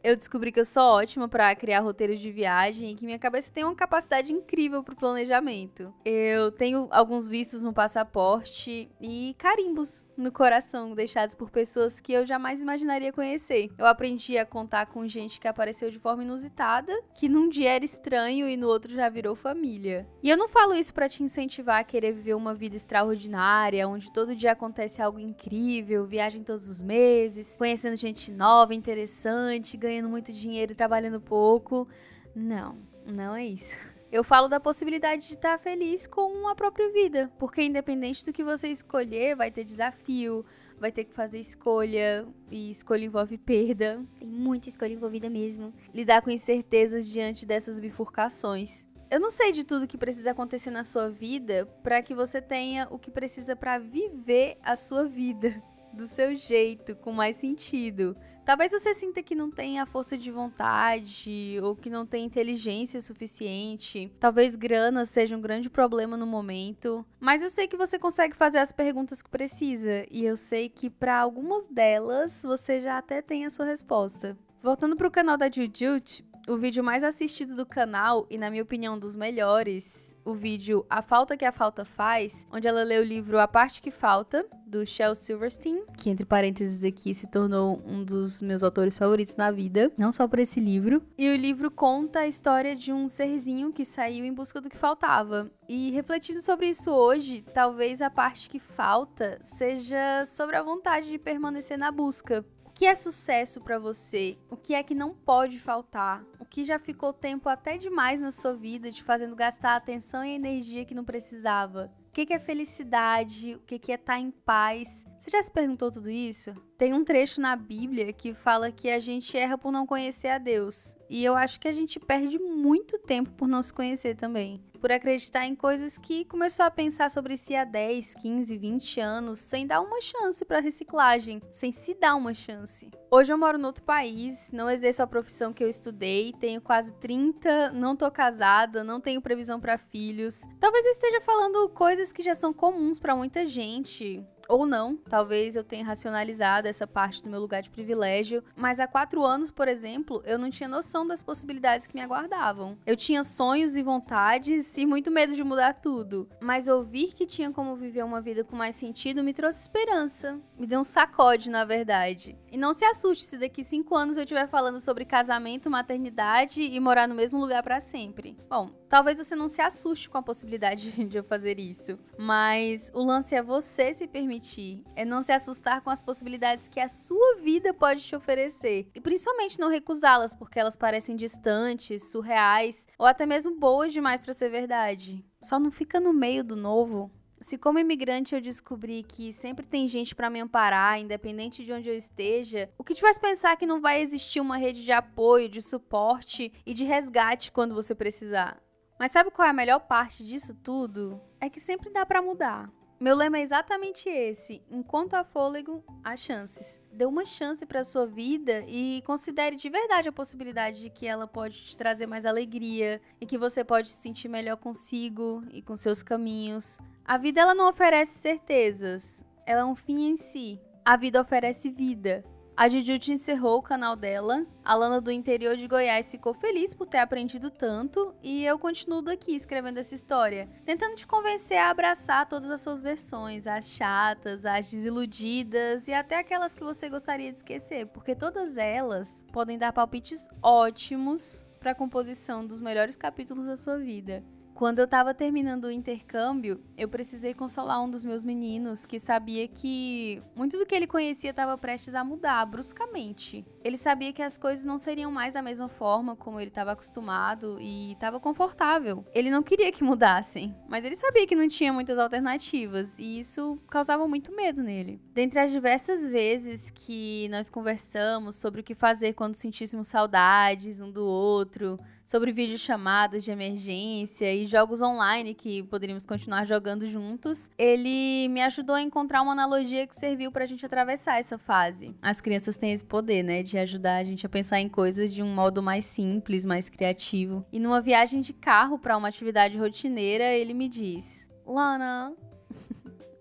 eu 0.03 0.17
descobri 0.17 0.51
que 0.51 0.59
eu 0.59 0.65
sou 0.65 0.83
ótima 0.83 1.29
para 1.29 1.55
criar 1.55 1.79
roteiros 1.79 2.19
de 2.19 2.29
viagem 2.29 2.91
e 2.91 2.95
que 2.95 3.05
minha 3.05 3.17
cabeça 3.17 3.51
tem 3.51 3.63
uma 3.63 3.73
capacidade 3.73 4.33
incrível 4.33 4.83
para 4.83 4.93
planejamento. 4.95 5.93
Eu 6.03 6.51
tenho 6.51 6.87
alguns 6.91 7.29
vistos 7.29 7.63
no 7.63 7.73
passaporte 7.73 8.89
e 8.99 9.33
carimbos 9.37 10.03
no 10.17 10.31
coração 10.31 10.93
deixados 10.93 11.35
por 11.35 11.49
pessoas 11.49 11.99
que 11.99 12.13
eu 12.13 12.25
jamais 12.25 12.61
imaginaria 12.61 13.11
conhecer. 13.11 13.69
Eu 13.77 13.85
aprendi 13.85 14.37
a 14.37 14.45
contar 14.45 14.85
com 14.87 15.07
gente 15.07 15.39
que 15.39 15.47
apareceu 15.47 15.89
de 15.89 15.99
forma 15.99 16.23
inusitada, 16.23 16.93
que 17.15 17.27
num 17.27 17.49
dia 17.49 17.71
era 17.75 17.85
estranho 17.85 18.47
e 18.47 18.55
no 18.55 18.67
outro 18.67 18.93
já 18.93 19.09
virou 19.09 19.35
família. 19.35 20.07
E 20.21 20.29
eu 20.29 20.37
não 20.37 20.47
falo 20.47 20.73
isso 20.73 20.93
para 20.93 21.09
te 21.09 21.23
incentivar 21.23 21.79
a 21.79 21.83
querer 21.83 22.13
viver 22.13 22.33
uma 22.33 22.53
vida 22.53 22.75
extraordinária, 22.75 23.87
onde 23.87 24.11
todo 24.11 24.35
dia 24.35 24.51
acontece 24.51 25.01
algo 25.01 25.19
incrível, 25.19 26.05
viagem 26.05 26.43
todos 26.43 26.67
os 26.67 26.81
meses, 26.81 27.55
conhecendo 27.55 27.95
gente 27.95 28.31
nova, 28.31 28.73
interessante, 28.73 29.77
ganhando 29.77 30.09
muito 30.09 30.31
dinheiro 30.31 30.73
e 30.73 30.75
trabalhando 30.75 31.19
pouco. 31.19 31.87
Não, 32.35 32.77
não 33.05 33.35
é 33.35 33.45
isso. 33.45 33.77
Eu 34.13 34.23
falo 34.23 34.47
da 34.47 34.59
possibilidade 34.59 35.27
de 35.27 35.33
estar 35.33 35.57
feliz 35.57 36.05
com 36.05 36.47
a 36.47 36.53
própria 36.53 36.87
vida, 36.91 37.31
porque 37.39 37.63
independente 37.63 38.23
do 38.23 38.31
que 38.31 38.43
você 38.43 38.67
escolher, 38.67 39.35
vai 39.35 39.49
ter 39.49 39.63
desafio, 39.63 40.45
vai 40.79 40.91
ter 40.91 41.05
que 41.05 41.15
fazer 41.15 41.39
escolha, 41.39 42.23
e 42.51 42.69
escolha 42.69 43.05
envolve 43.05 43.39
perda. 43.39 44.05
Tem 44.19 44.27
muita 44.27 44.69
escolha 44.69 44.93
envolvida 44.93 45.31
mesmo. 45.31 45.73
Lidar 45.91 46.21
com 46.21 46.29
incertezas 46.29 47.09
diante 47.09 47.43
dessas 47.43 47.79
bifurcações. 47.79 48.85
Eu 49.09 49.19
não 49.19 49.31
sei 49.31 49.51
de 49.51 49.63
tudo 49.63 49.87
que 49.87 49.97
precisa 49.97 50.29
acontecer 50.29 50.69
na 50.69 50.83
sua 50.83 51.09
vida 51.09 51.65
para 51.81 51.99
que 52.03 52.13
você 52.13 52.39
tenha 52.39 52.87
o 52.91 52.99
que 52.99 53.09
precisa 53.09 53.55
para 53.55 53.79
viver 53.79 54.59
a 54.61 54.75
sua 54.75 55.05
vida 55.05 55.59
do 55.91 56.05
seu 56.05 56.35
jeito, 56.35 56.95
com 56.97 57.11
mais 57.11 57.37
sentido. 57.37 58.15
Talvez 58.45 58.71
você 58.71 58.93
sinta 58.93 59.23
que 59.23 59.35
não 59.35 59.49
tem 59.49 59.79
a 59.79 59.85
força 59.85 60.17
de 60.17 60.29
vontade 60.29 61.57
ou 61.63 61.75
que 61.75 61.89
não 61.89 62.05
tem 62.05 62.25
inteligência 62.25 62.99
suficiente. 62.99 64.11
Talvez 64.19 64.57
grana 64.57 65.05
seja 65.05 65.37
um 65.37 65.41
grande 65.41 65.69
problema 65.69 66.17
no 66.17 66.27
momento. 66.27 67.05
Mas 67.21 67.41
eu 67.41 67.49
sei 67.49 67.69
que 67.69 67.77
você 67.77 67.97
consegue 67.97 68.35
fazer 68.35 68.59
as 68.59 68.73
perguntas 68.73 69.21
que 69.21 69.29
precisa 69.29 70.05
e 70.11 70.25
eu 70.25 70.35
sei 70.35 70.67
que 70.67 70.89
para 70.89 71.17
algumas 71.19 71.69
delas 71.69 72.43
você 72.43 72.81
já 72.81 72.97
até 72.97 73.21
tem 73.21 73.45
a 73.45 73.49
sua 73.49 73.65
resposta. 73.65 74.37
Voltando 74.61 74.95
para 74.95 75.07
o 75.07 75.11
canal 75.11 75.37
da 75.37 75.49
Jujut, 75.49 76.25
o 76.47 76.57
vídeo 76.57 76.83
mais 76.83 77.03
assistido 77.03 77.55
do 77.55 77.65
canal 77.65 78.27
e, 78.29 78.37
na 78.37 78.49
minha 78.49 78.63
opinião, 78.63 78.99
dos 78.99 79.15
melhores, 79.15 80.15
o 80.25 80.33
vídeo 80.33 80.85
A 80.89 81.01
Falta 81.01 81.37
que 81.37 81.45
a 81.45 81.51
Falta 81.51 81.85
Faz, 81.85 82.45
onde 82.51 82.67
ela 82.67 82.83
lê 82.83 82.99
o 82.99 83.03
livro 83.03 83.39
A 83.39 83.47
Parte 83.47 83.81
que 83.81 83.91
Falta, 83.91 84.45
do 84.65 84.85
Shel 84.85 85.15
Silverstein, 85.15 85.83
que, 85.97 86.09
entre 86.09 86.25
parênteses 86.25 86.83
aqui, 86.83 87.13
se 87.13 87.27
tornou 87.27 87.81
um 87.85 88.03
dos 88.03 88.41
meus 88.41 88.63
autores 88.63 88.97
favoritos 88.97 89.35
na 89.37 89.51
vida, 89.51 89.91
não 89.97 90.11
só 90.11 90.27
por 90.27 90.39
esse 90.39 90.59
livro. 90.59 91.01
E 91.17 91.29
o 91.29 91.35
livro 91.35 91.69
conta 91.69 92.19
a 92.19 92.27
história 92.27 92.75
de 92.75 92.91
um 92.91 93.07
serzinho 93.07 93.71
que 93.71 93.85
saiu 93.85 94.25
em 94.25 94.33
busca 94.33 94.59
do 94.59 94.69
que 94.69 94.77
faltava. 94.77 95.49
E 95.69 95.91
refletindo 95.91 96.41
sobre 96.41 96.67
isso 96.67 96.91
hoje, 96.91 97.45
talvez 97.53 98.01
a 98.01 98.09
parte 98.09 98.49
que 98.49 98.59
falta 98.59 99.39
seja 99.43 100.25
sobre 100.25 100.55
a 100.55 100.63
vontade 100.63 101.09
de 101.09 101.17
permanecer 101.17 101.77
na 101.77 101.91
busca 101.91 102.43
que 102.73 102.85
é 102.85 102.95
sucesso 102.95 103.61
para 103.61 103.77
você? 103.77 104.37
O 104.49 104.57
que 104.57 104.73
é 104.73 104.81
que 104.81 104.95
não 104.95 105.13
pode 105.13 105.59
faltar? 105.59 106.25
O 106.39 106.45
que 106.45 106.65
já 106.65 106.79
ficou 106.79 107.13
tempo 107.13 107.47
até 107.47 107.77
demais 107.77 108.19
na 108.19 108.31
sua 108.31 108.55
vida 108.55 108.91
te 108.91 109.03
fazendo 109.03 109.35
gastar 109.35 109.75
atenção 109.75 110.23
e 110.25 110.33
energia 110.33 110.83
que 110.83 110.95
não 110.95 111.03
precisava? 111.03 111.91
O 112.07 112.11
que 112.11 112.33
é 112.33 112.39
felicidade? 112.39 113.55
O 113.55 113.59
que 113.59 113.75
é 113.91 113.95
estar 113.95 114.13
tá 114.13 114.19
em 114.19 114.31
paz? 114.31 115.05
Você 115.17 115.31
já 115.31 115.41
se 115.41 115.51
perguntou 115.51 115.91
tudo 115.91 116.09
isso? 116.09 116.53
Tem 116.77 116.93
um 116.93 117.03
trecho 117.03 117.41
na 117.41 117.55
Bíblia 117.55 118.11
que 118.11 118.33
fala 118.33 118.71
que 118.71 118.89
a 118.89 118.99
gente 118.99 119.37
erra 119.37 119.57
por 119.57 119.71
não 119.71 119.85
conhecer 119.85 120.29
a 120.29 120.37
Deus. 120.37 120.95
E 121.09 121.23
eu 121.23 121.35
acho 121.35 121.59
que 121.59 121.67
a 121.67 121.73
gente 121.73 121.99
perde 121.99 122.37
muito 122.37 122.97
tempo 122.99 123.31
por 123.31 123.47
não 123.47 123.63
se 123.63 123.73
conhecer 123.73 124.15
também 124.15 124.63
por 124.83 124.91
acreditar 124.91 125.45
em 125.45 125.55
coisas 125.55 125.97
que 125.97 126.25
começou 126.25 126.65
a 126.65 126.69
pensar 126.69 127.09
sobre 127.09 127.37
si 127.37 127.55
há 127.55 127.63
10, 127.63 128.15
15, 128.15 128.57
20 128.57 128.99
anos, 128.99 129.39
sem 129.39 129.65
dar 129.65 129.79
uma 129.79 130.01
chance 130.01 130.43
para 130.43 130.59
reciclagem, 130.59 131.41
sem 131.49 131.71
se 131.71 131.93
dar 131.93 132.15
uma 132.15 132.33
chance. 132.33 132.91
Hoje 133.09 133.31
eu 133.31 133.37
moro 133.37 133.57
no 133.57 133.67
outro 133.67 133.81
país, 133.85 134.51
não 134.51 134.69
exerço 134.69 135.01
a 135.01 135.07
profissão 135.07 135.53
que 135.53 135.63
eu 135.63 135.69
estudei, 135.69 136.33
tenho 136.33 136.59
quase 136.59 136.93
30, 136.95 137.71
não 137.71 137.95
tô 137.95 138.11
casada, 138.11 138.83
não 138.83 138.99
tenho 138.99 139.21
previsão 139.21 139.57
para 139.57 139.77
filhos. 139.77 140.41
Talvez 140.59 140.83
eu 140.83 140.91
esteja 140.91 141.21
falando 141.21 141.69
coisas 141.69 142.11
que 142.11 142.21
já 142.21 142.35
são 142.35 142.51
comuns 142.51 142.99
para 142.99 143.15
muita 143.15 143.45
gente, 143.45 144.21
ou 144.47 144.65
não, 144.65 144.97
talvez 145.09 145.55
eu 145.55 145.63
tenha 145.63 145.85
racionalizado 145.85 146.67
essa 146.67 146.85
parte 146.85 147.23
do 147.23 147.29
meu 147.29 147.39
lugar 147.39 147.61
de 147.61 147.69
privilégio, 147.69 148.43
mas 148.55 148.79
há 148.79 148.87
quatro 148.87 149.23
anos, 149.23 149.49
por 149.49 149.67
exemplo, 149.67 150.21
eu 150.25 150.37
não 150.37 150.49
tinha 150.49 150.67
noção 150.67 151.07
das 151.07 151.23
possibilidades 151.23 151.87
que 151.87 151.95
me 151.95 152.01
aguardavam. 152.01 152.77
Eu 152.85 152.95
tinha 152.95 153.23
sonhos 153.23 153.77
e 153.77 153.81
vontades 153.81 154.77
e 154.77 154.85
muito 154.85 155.09
medo 155.11 155.35
de 155.35 155.43
mudar 155.43 155.73
tudo, 155.73 156.27
mas 156.39 156.67
ouvir 156.67 157.13
que 157.13 157.25
tinha 157.25 157.51
como 157.51 157.75
viver 157.75 158.03
uma 158.03 158.21
vida 158.21 158.43
com 158.43 158.55
mais 158.55 158.75
sentido 158.75 159.23
me 159.23 159.33
trouxe 159.33 159.61
esperança, 159.61 160.39
me 160.57 160.67
deu 160.67 160.81
um 160.81 160.83
sacode, 160.83 161.49
na 161.49 161.65
verdade. 161.65 162.37
E 162.51 162.57
não 162.57 162.73
se 162.73 162.85
assuste 162.85 163.25
se 163.25 163.37
daqui 163.37 163.63
cinco 163.63 163.95
anos 163.95 164.17
eu 164.17 164.23
estiver 164.23 164.47
falando 164.47 164.79
sobre 164.79 165.05
casamento, 165.05 165.69
maternidade 165.69 166.61
e 166.61 166.79
morar 166.79 167.07
no 167.07 167.15
mesmo 167.15 167.39
lugar 167.39 167.63
para 167.63 167.79
sempre. 167.79 168.37
Bom, 168.49 168.69
talvez 168.89 169.17
você 169.17 169.35
não 169.35 169.49
se 169.49 169.61
assuste 169.61 170.09
com 170.09 170.17
a 170.17 170.23
possibilidade 170.23 170.91
de 171.07 171.17
eu 171.17 171.23
fazer 171.23 171.59
isso, 171.59 171.97
mas 172.17 172.91
o 172.93 173.03
lance 173.03 173.35
é 173.35 173.41
você 173.41 173.93
se 173.93 174.07
permitir 174.07 174.32
permitir, 174.33 174.83
é 174.95 175.05
não 175.05 175.21
se 175.21 175.31
assustar 175.31 175.81
com 175.81 175.89
as 175.89 176.01
possibilidades 176.01 176.67
que 176.67 176.79
a 176.79 176.87
sua 176.87 177.35
vida 177.35 177.73
pode 177.73 178.01
te 178.01 178.15
oferecer. 178.15 178.89
E 178.95 178.99
principalmente 178.99 179.59
não 179.59 179.69
recusá-las 179.69 180.33
porque 180.33 180.59
elas 180.59 180.75
parecem 180.75 181.15
distantes, 181.15 182.11
surreais 182.11 182.87
ou 182.97 183.05
até 183.05 183.25
mesmo 183.25 183.59
boas 183.59 183.93
demais 183.93 184.21
para 184.21 184.33
ser 184.33 184.49
verdade. 184.49 185.23
Só 185.41 185.59
não 185.59 185.69
fica 185.69 185.99
no 185.99 186.11
meio 186.11 186.43
do 186.43 186.55
novo. 186.55 187.11
Se 187.39 187.57
como 187.57 187.77
imigrante 187.77 188.33
eu 188.33 188.41
descobri 188.41 189.03
que 189.03 189.33
sempre 189.33 189.67
tem 189.67 189.87
gente 189.87 190.15
para 190.15 190.29
me 190.29 190.39
amparar, 190.39 190.99
independente 190.99 191.63
de 191.63 191.73
onde 191.73 191.89
eu 191.89 191.95
esteja, 191.95 192.69
o 192.77 192.83
que 192.83 192.93
te 192.93 193.01
faz 193.01 193.17
pensar 193.17 193.57
que 193.57 193.65
não 193.65 193.81
vai 193.81 194.01
existir 194.01 194.39
uma 194.39 194.57
rede 194.57 194.83
de 194.83 194.93
apoio, 194.93 195.49
de 195.49 195.61
suporte 195.61 196.53
e 196.65 196.73
de 196.73 196.85
resgate 196.85 197.51
quando 197.51 197.75
você 197.75 197.93
precisar? 197.93 198.61
Mas 198.97 199.11
sabe 199.11 199.29
qual 199.29 199.45
é 199.45 199.51
a 199.51 199.53
melhor 199.53 199.81
parte 199.81 200.23
disso 200.23 200.55
tudo? 200.55 201.21
É 201.41 201.49
que 201.49 201.59
sempre 201.59 201.89
dá 201.89 202.05
para 202.05 202.21
mudar. 202.21 202.71
Meu 203.03 203.17
lema 203.17 203.37
é 203.37 203.41
exatamente 203.41 204.07
esse: 204.07 204.63
enquanto 204.71 205.15
há 205.15 205.25
fôlego, 205.25 205.83
há 206.01 206.15
chances. 206.15 206.81
Dê 206.89 207.05
uma 207.05 207.25
chance 207.25 207.65
para 207.65 207.83
sua 207.83 208.07
vida 208.07 208.63
e 208.65 209.01
considere 209.05 209.57
de 209.57 209.69
verdade 209.69 210.07
a 210.07 210.13
possibilidade 210.13 210.79
de 210.79 210.89
que 210.89 211.05
ela 211.05 211.27
pode 211.27 211.61
te 211.65 211.75
trazer 211.75 212.07
mais 212.07 212.25
alegria 212.25 213.01
e 213.19 213.25
que 213.25 213.37
você 213.37 213.61
pode 213.61 213.89
se 213.89 213.97
sentir 213.97 214.29
melhor 214.29 214.55
consigo 214.55 215.43
e 215.51 215.61
com 215.61 215.75
seus 215.75 216.01
caminhos. 216.01 216.77
A 217.03 217.17
vida 217.17 217.41
ela 217.41 217.53
não 217.53 217.67
oferece 217.67 218.19
certezas, 218.19 219.21
ela 219.45 219.63
é 219.63 219.65
um 219.65 219.75
fim 219.75 220.07
em 220.07 220.15
si. 220.15 220.57
A 220.85 220.95
vida 220.95 221.19
oferece 221.19 221.69
vida. 221.69 222.23
A 222.55 222.69
Jujutsu 222.69 223.11
encerrou 223.11 223.57
o 223.57 223.63
canal 223.63 223.95
dela. 223.95 224.45
A 224.63 224.75
Lana 224.75 225.01
do 225.01 225.11
interior 225.11 225.57
de 225.57 225.67
Goiás 225.67 226.11
ficou 226.11 226.35
feliz 226.35 226.71
por 226.71 226.85
ter 226.85 226.99
aprendido 226.99 227.49
tanto 227.49 228.13
e 228.21 228.45
eu 228.45 228.59
continuo 228.59 229.09
aqui 229.09 229.33
escrevendo 229.35 229.79
essa 229.79 229.95
história, 229.95 230.47
tentando 230.63 230.95
te 230.95 231.07
convencer 231.07 231.57
a 231.57 231.71
abraçar 231.71 232.29
todas 232.29 232.51
as 232.51 232.61
suas 232.61 232.79
versões, 232.79 233.47
as 233.47 233.69
chatas, 233.69 234.45
as 234.45 234.69
desiludidas 234.69 235.87
e 235.87 235.93
até 235.93 236.19
aquelas 236.19 236.53
que 236.53 236.63
você 236.63 236.89
gostaria 236.89 237.31
de 237.31 237.39
esquecer, 237.39 237.87
porque 237.87 238.13
todas 238.13 238.55
elas 238.55 239.25
podem 239.33 239.57
dar 239.57 239.73
palpites 239.73 240.29
ótimos 240.39 241.43
para 241.59 241.71
a 241.71 241.75
composição 241.75 242.45
dos 242.45 242.61
melhores 242.61 242.95
capítulos 242.95 243.47
da 243.47 243.57
sua 243.57 243.79
vida. 243.79 244.23
Quando 244.53 244.79
eu 244.79 244.85
estava 244.85 245.13
terminando 245.13 245.65
o 245.65 245.71
intercâmbio, 245.71 246.61
eu 246.77 246.87
precisei 246.87 247.33
consolar 247.33 247.83
um 247.83 247.89
dos 247.89 248.05
meus 248.05 248.23
meninos 248.23 248.85
que 248.85 248.99
sabia 248.99 249.47
que 249.47 250.21
muito 250.35 250.57
do 250.57 250.65
que 250.65 250.75
ele 250.75 250.85
conhecia 250.85 251.31
estava 251.31 251.57
prestes 251.57 251.95
a 251.95 252.03
mudar 252.03 252.45
bruscamente. 252.45 253.45
Ele 253.63 253.77
sabia 253.77 254.13
que 254.13 254.21
as 254.21 254.37
coisas 254.37 254.63
não 254.63 254.77
seriam 254.77 255.11
mais 255.11 255.33
da 255.33 255.41
mesma 255.41 255.67
forma 255.67 256.15
como 256.15 256.39
ele 256.39 256.49
estava 256.49 256.73
acostumado 256.73 257.57
e 257.59 257.93
estava 257.93 258.19
confortável. 258.19 259.03
Ele 259.13 259.31
não 259.31 259.41
queria 259.41 259.71
que 259.71 259.83
mudassem, 259.83 260.55
mas 260.69 260.85
ele 260.85 260.95
sabia 260.95 261.25
que 261.25 261.35
não 261.35 261.47
tinha 261.47 261.73
muitas 261.73 261.97
alternativas 261.97 262.99
e 262.99 263.19
isso 263.19 263.57
causava 263.67 264.07
muito 264.07 264.35
medo 264.35 264.61
nele. 264.61 265.01
Dentre 265.13 265.39
as 265.39 265.51
diversas 265.51 266.07
vezes 266.07 266.69
que 266.69 267.27
nós 267.29 267.49
conversamos 267.49 268.35
sobre 268.35 268.61
o 268.61 268.63
que 268.63 268.75
fazer 268.75 269.13
quando 269.13 269.35
sentíssemos 269.35 269.87
saudades 269.87 270.79
um 270.79 270.91
do 270.91 271.05
outro, 271.05 271.79
sobre 272.05 272.31
videochamadas 272.31 273.23
de 273.23 273.31
emergência 273.31 274.33
e 274.33 274.45
jogos 274.45 274.81
online 274.81 275.33
que 275.33 275.63
poderíamos 275.63 276.05
continuar 276.05 276.45
jogando 276.45 276.87
juntos, 276.87 277.49
ele 277.57 278.27
me 278.29 278.41
ajudou 278.41 278.75
a 278.75 278.81
encontrar 278.81 279.21
uma 279.21 279.31
analogia 279.31 279.87
que 279.87 279.95
serviu 279.95 280.31
pra 280.31 280.45
gente 280.45 280.65
atravessar 280.65 281.19
essa 281.19 281.37
fase. 281.37 281.95
As 282.01 282.21
crianças 282.21 282.57
têm 282.57 282.73
esse 282.73 282.83
poder, 282.83 283.23
né, 283.23 283.43
de 283.43 283.57
ajudar 283.57 283.97
a 283.97 284.03
gente 284.03 284.25
a 284.25 284.29
pensar 284.29 284.59
em 284.59 284.69
coisas 284.69 285.13
de 285.13 285.21
um 285.23 285.33
modo 285.33 285.61
mais 285.61 285.85
simples, 285.85 286.45
mais 286.45 286.69
criativo. 286.69 287.45
E 287.51 287.59
numa 287.59 287.81
viagem 287.81 288.21
de 288.21 288.33
carro 288.33 288.77
para 288.77 288.97
uma 288.97 289.07
atividade 289.07 289.57
rotineira, 289.57 290.25
ele 290.25 290.53
me 290.53 290.67
diz: 290.67 291.27
Lana, 291.45 292.13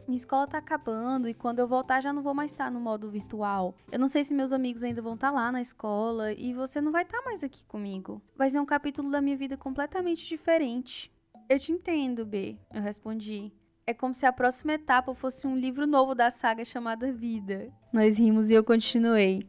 minha 0.06 0.16
escola 0.16 0.46
tá 0.46 0.58
acabando 0.58 1.28
e 1.28 1.34
quando 1.34 1.58
eu 1.58 1.68
voltar 1.68 2.00
já 2.00 2.12
não 2.12 2.22
vou 2.22 2.34
mais 2.34 2.52
estar 2.52 2.70
no 2.70 2.80
modo 2.80 3.10
virtual. 3.10 3.74
Eu 3.90 3.98
não 3.98 4.08
sei 4.08 4.24
se 4.24 4.34
meus 4.34 4.52
amigos 4.52 4.82
ainda 4.82 5.02
vão 5.02 5.14
estar 5.14 5.30
lá 5.30 5.50
na 5.52 5.60
escola 5.60 6.32
e 6.32 6.52
você 6.52 6.80
não 6.80 6.92
vai 6.92 7.02
estar 7.02 7.22
mais 7.22 7.42
aqui 7.42 7.64
comigo. 7.64 8.20
Vai 8.36 8.50
ser 8.50 8.60
um 8.60 8.66
capítulo 8.66 9.10
da 9.10 9.20
minha 9.20 9.36
vida 9.36 9.56
completamente 9.56 10.26
diferente. 10.26 11.12
Eu 11.48 11.58
te 11.58 11.72
entendo, 11.72 12.24
B, 12.24 12.56
eu 12.72 12.82
respondi. 12.82 13.52
É 13.86 13.92
como 13.92 14.14
se 14.14 14.24
a 14.24 14.32
próxima 14.32 14.74
etapa 14.74 15.14
fosse 15.14 15.46
um 15.46 15.56
livro 15.56 15.86
novo 15.86 16.14
da 16.14 16.30
saga 16.30 16.64
chamada 16.64 17.12
Vida. 17.12 17.72
Nós 17.92 18.18
rimos 18.18 18.50
e 18.50 18.54
eu 18.54 18.62
continuei. 18.62 19.42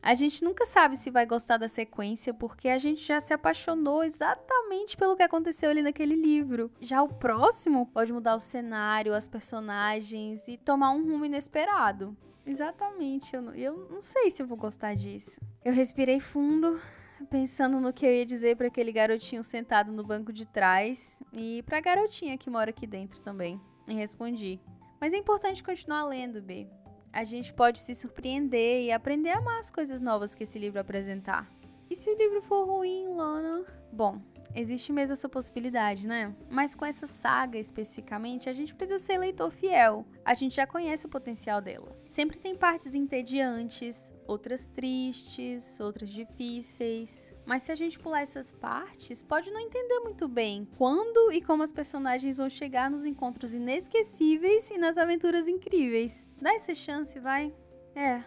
A 0.00 0.14
gente 0.14 0.44
nunca 0.44 0.64
sabe 0.64 0.96
se 0.96 1.10
vai 1.10 1.26
gostar 1.26 1.56
da 1.56 1.68
sequência 1.68 2.32
porque 2.32 2.68
a 2.68 2.78
gente 2.78 3.04
já 3.04 3.20
se 3.20 3.34
apaixonou 3.34 4.04
exatamente 4.04 4.96
pelo 4.96 5.16
que 5.16 5.22
aconteceu 5.22 5.70
ali 5.70 5.82
naquele 5.82 6.14
livro. 6.14 6.70
Já 6.80 7.02
o 7.02 7.08
próximo 7.08 7.86
pode 7.86 8.12
mudar 8.12 8.36
o 8.36 8.40
cenário, 8.40 9.14
as 9.14 9.28
personagens 9.28 10.46
e 10.48 10.56
tomar 10.56 10.90
um 10.90 11.04
rumo 11.04 11.24
inesperado. 11.24 12.16
Exatamente, 12.46 13.34
eu 13.34 13.42
não, 13.42 13.54
eu 13.54 13.88
não 13.90 14.02
sei 14.02 14.30
se 14.30 14.42
eu 14.42 14.46
vou 14.46 14.56
gostar 14.56 14.94
disso. 14.94 15.38
Eu 15.62 15.72
respirei 15.72 16.18
fundo, 16.18 16.80
pensando 17.28 17.78
no 17.78 17.92
que 17.92 18.06
eu 18.06 18.14
ia 18.14 18.24
dizer 18.24 18.56
para 18.56 18.68
aquele 18.68 18.92
garotinho 18.92 19.44
sentado 19.44 19.92
no 19.92 20.02
banco 20.02 20.32
de 20.32 20.46
trás 20.46 21.22
e 21.32 21.62
para 21.64 21.76
a 21.76 21.82
garotinha 21.82 22.38
que 22.38 22.48
mora 22.48 22.70
aqui 22.70 22.86
dentro 22.86 23.20
também. 23.20 23.60
E 23.86 23.92
respondi: 23.92 24.58
Mas 24.98 25.12
é 25.12 25.18
importante 25.18 25.62
continuar 25.62 26.06
lendo, 26.06 26.40
B 26.40 26.66
a 27.12 27.24
gente 27.24 27.52
pode 27.52 27.78
se 27.78 27.94
surpreender 27.94 28.84
e 28.84 28.92
aprender 28.92 29.30
a 29.30 29.38
amar 29.38 29.58
as 29.60 29.70
coisas 29.70 30.00
novas 30.00 30.34
que 30.34 30.44
esse 30.44 30.58
livro 30.58 30.80
apresentar. 30.80 31.50
E 31.90 31.96
se 31.96 32.10
o 32.10 32.16
livro 32.16 32.42
for 32.42 32.66
ruim, 32.66 33.08
Lana? 33.08 33.64
Bom, 33.90 34.20
existe 34.54 34.92
mesmo 34.92 35.14
essa 35.14 35.28
possibilidade, 35.28 36.06
né? 36.06 36.34
Mas 36.50 36.74
com 36.74 36.84
essa 36.84 37.06
saga 37.06 37.58
especificamente, 37.58 38.48
a 38.48 38.52
gente 38.52 38.74
precisa 38.74 38.98
ser 38.98 39.16
leitor 39.16 39.50
fiel. 39.50 40.04
A 40.24 40.34
gente 40.34 40.56
já 40.56 40.66
conhece 40.66 41.06
o 41.06 41.08
potencial 41.08 41.60
dela. 41.60 41.96
Sempre 42.06 42.38
tem 42.38 42.54
partes 42.54 42.94
entediantes, 42.94 44.12
outras 44.26 44.68
tristes, 44.68 45.80
outras 45.80 46.10
difíceis. 46.10 47.32
Mas 47.46 47.62
se 47.62 47.72
a 47.72 47.74
gente 47.74 47.98
pular 47.98 48.20
essas 48.20 48.52
partes, 48.52 49.22
pode 49.22 49.50
não 49.50 49.60
entender 49.60 50.00
muito 50.00 50.28
bem 50.28 50.68
quando 50.76 51.32
e 51.32 51.40
como 51.40 51.62
as 51.62 51.72
personagens 51.72 52.36
vão 52.36 52.50
chegar 52.50 52.90
nos 52.90 53.06
encontros 53.06 53.54
inesquecíveis 53.54 54.70
e 54.70 54.76
nas 54.76 54.98
aventuras 54.98 55.48
incríveis. 55.48 56.26
Dá 56.40 56.52
essa 56.52 56.74
chance, 56.74 57.18
vai? 57.18 57.54
É, 57.94 58.22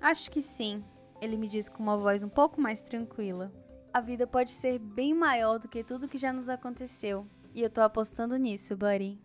acho 0.00 0.30
que 0.30 0.42
sim. 0.42 0.84
Ele 1.20 1.36
me 1.36 1.48
disse 1.48 1.70
com 1.70 1.82
uma 1.82 1.96
voz 1.96 2.22
um 2.22 2.28
pouco 2.28 2.60
mais 2.60 2.82
tranquila 2.82 3.52
a 3.92 4.00
vida 4.00 4.26
pode 4.26 4.52
ser 4.52 4.78
bem 4.78 5.14
maior 5.14 5.58
do 5.58 5.68
que 5.68 5.82
tudo 5.82 6.08
que 6.08 6.18
já 6.18 6.32
nos 6.32 6.48
aconteceu. 6.48 7.26
E 7.54 7.62
eu 7.62 7.70
tô 7.70 7.80
apostando 7.80 8.36
nisso, 8.36 8.76
buddy. 8.76 9.18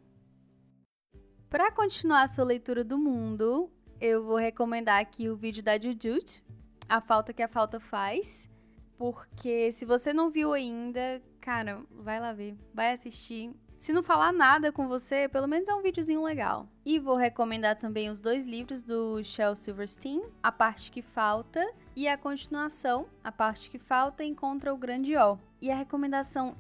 Para 1.50 1.72
continuar 1.72 2.24
a 2.24 2.28
sua 2.28 2.46
leitura 2.46 2.84
do 2.84 2.98
mundo, 2.98 3.70
eu 4.02 4.24
vou 4.24 4.38
recomendar 4.38 5.00
aqui 5.00 5.30
o 5.30 5.36
vídeo 5.36 5.62
da 5.62 5.80
Jujut, 5.80 6.44
A 6.90 7.00
Falta 7.00 7.32
que 7.34 7.44
a 7.44 7.48
Falta 7.48 7.80
Faz. 7.80 8.50
Porque 8.98 9.72
se 9.72 9.86
você 9.86 10.14
não 10.14 10.32
viu 10.32 10.54
ainda, 10.54 11.22
cara, 11.40 11.82
vai 11.92 12.20
lá 12.20 12.34
ver, 12.34 12.58
vai 12.74 12.92
assistir. 12.92 13.52
Se 13.78 13.92
não 13.92 14.02
falar 14.02 14.32
nada 14.32 14.72
com 14.72 14.88
você, 14.88 15.28
pelo 15.28 15.48
menos 15.48 15.68
é 15.68 15.76
um 15.76 15.82
videozinho 15.82 16.24
legal. 16.24 16.68
E 16.86 16.98
vou 16.98 17.16
recomendar 17.16 17.78
também 17.78 18.10
os 18.10 18.22
dois 18.22 18.46
livros 18.46 18.82
do 18.82 19.22
Shel 19.24 19.56
Silverstein, 19.56 20.24
A 20.42 20.52
Parte 20.52 20.90
que 20.90 21.02
Falta 21.02 21.62
e 21.96 22.08
a 22.08 22.18
continuação, 22.18 23.08
A 23.24 23.32
Parte 23.32 23.70
que 23.70 23.78
Falta, 23.78 24.24
Encontra 24.24 24.74
o 24.74 24.78
Grande 24.78 25.16
O. 25.16 25.38
E 25.62 25.70
a 25.70 25.76
recomendação 25.76 26.56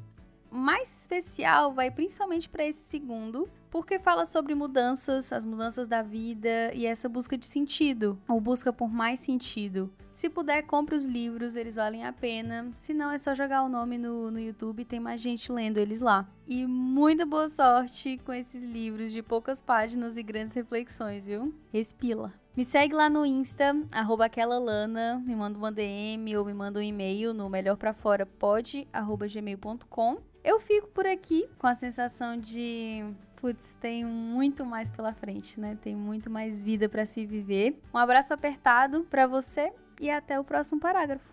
mais 0.51 1.01
especial 1.01 1.73
vai 1.73 1.89
principalmente 1.89 2.47
para 2.47 2.63
esse 2.63 2.81
segundo, 2.81 3.49
porque 3.73 3.97
fala 3.97 4.23
sobre 4.23 4.53
mudanças, 4.53 5.33
as 5.33 5.43
mudanças 5.43 5.87
da 5.87 6.03
vida 6.03 6.71
e 6.75 6.85
essa 6.85 7.09
busca 7.09 7.35
de 7.35 7.47
sentido, 7.47 8.19
ou 8.29 8.39
busca 8.39 8.71
por 8.71 8.87
mais 8.87 9.19
sentido. 9.19 9.91
Se 10.11 10.29
puder, 10.29 10.61
compre 10.61 10.95
os 10.95 11.05
livros, 11.05 11.55
eles 11.55 11.77
valem 11.77 12.05
a 12.05 12.13
pena. 12.13 12.69
Se 12.75 12.93
não, 12.93 13.09
é 13.09 13.17
só 13.17 13.33
jogar 13.33 13.63
o 13.63 13.69
nome 13.69 13.97
no, 13.97 14.29
no 14.29 14.39
YouTube, 14.39 14.85
tem 14.85 14.99
mais 14.99 15.19
gente 15.19 15.51
lendo 15.51 15.79
eles 15.79 16.01
lá. 16.01 16.29
E 16.47 16.67
muita 16.67 17.25
boa 17.25 17.49
sorte 17.49 18.21
com 18.23 18.31
esses 18.31 18.63
livros 18.63 19.11
de 19.11 19.23
poucas 19.23 19.59
páginas 19.59 20.17
e 20.17 20.23
grandes 20.23 20.53
reflexões, 20.53 21.25
viu? 21.25 21.51
Respila. 21.73 22.31
Me 22.55 22.63
segue 22.63 22.93
lá 22.93 23.09
no 23.09 23.25
Insta, 23.25 23.75
arroba 23.91 24.25
aquela 24.25 24.59
Lana, 24.59 25.19
me 25.25 25.35
manda 25.35 25.57
uma 25.57 25.71
DM 25.71 26.37
ou 26.37 26.45
me 26.45 26.53
manda 26.53 26.77
um 26.77 26.83
e-mail 26.83 27.33
no 27.33 27.49
melhorprafora.pod@gmail.com. 27.49 30.17
Eu 30.43 30.59
fico 30.59 30.89
por 30.89 31.07
aqui 31.07 31.49
com 31.57 31.65
a 31.65 31.73
sensação 31.73 32.37
de 32.37 33.03
putz, 33.43 33.75
tem 33.81 34.05
muito 34.05 34.65
mais 34.65 34.89
pela 34.89 35.11
frente, 35.11 35.59
né? 35.59 35.77
Tem 35.81 35.93
muito 35.93 36.29
mais 36.29 36.63
vida 36.63 36.87
para 36.87 37.05
se 37.05 37.25
viver. 37.25 37.77
Um 37.93 37.97
abraço 37.97 38.33
apertado 38.33 39.03
para 39.09 39.27
você 39.27 39.73
e 39.99 40.09
até 40.09 40.39
o 40.39 40.45
próximo 40.45 40.79
parágrafo. 40.79 41.32